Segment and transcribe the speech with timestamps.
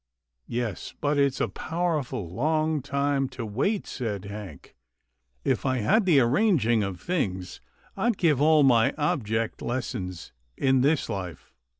[0.19, 4.73] '*" Yes, but it's a powerful long time to wait," said Hank.
[5.43, 7.61] If I had the arranging of things.
[7.93, 11.53] 250 'TILDA JANE'S ORPHANS I'd give all my object lessons in this life.